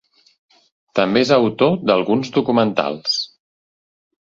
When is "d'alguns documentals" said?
1.91-3.23